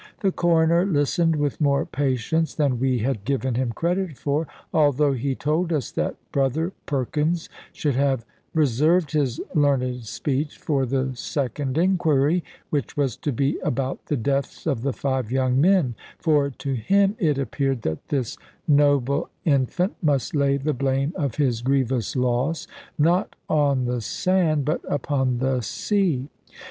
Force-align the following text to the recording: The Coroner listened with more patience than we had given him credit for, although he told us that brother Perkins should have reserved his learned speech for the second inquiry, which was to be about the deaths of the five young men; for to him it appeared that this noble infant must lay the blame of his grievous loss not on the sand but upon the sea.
The 0.21 0.31
Coroner 0.31 0.83
listened 0.83 1.35
with 1.35 1.61
more 1.61 1.85
patience 1.85 2.55
than 2.55 2.79
we 2.79 2.97
had 2.97 3.23
given 3.23 3.53
him 3.53 3.71
credit 3.71 4.17
for, 4.17 4.47
although 4.73 5.13
he 5.13 5.35
told 5.35 5.71
us 5.71 5.91
that 5.91 6.15
brother 6.31 6.71
Perkins 6.87 7.49
should 7.71 7.93
have 7.95 8.25
reserved 8.55 9.11
his 9.11 9.39
learned 9.53 10.05
speech 10.07 10.57
for 10.57 10.87
the 10.87 11.15
second 11.15 11.77
inquiry, 11.77 12.43
which 12.71 12.97
was 12.97 13.15
to 13.17 13.31
be 13.31 13.59
about 13.59 14.07
the 14.07 14.17
deaths 14.17 14.65
of 14.65 14.81
the 14.81 14.91
five 14.91 15.31
young 15.31 15.61
men; 15.61 15.93
for 16.17 16.49
to 16.49 16.73
him 16.73 17.15
it 17.19 17.37
appeared 17.37 17.83
that 17.83 18.07
this 18.07 18.39
noble 18.67 19.29
infant 19.45 19.93
must 20.01 20.35
lay 20.35 20.57
the 20.57 20.73
blame 20.73 21.13
of 21.15 21.35
his 21.35 21.61
grievous 21.61 22.15
loss 22.15 22.65
not 22.97 23.35
on 23.47 23.85
the 23.85 24.01
sand 24.01 24.65
but 24.65 24.81
upon 24.91 25.37
the 25.37 25.61
sea. 25.61 26.27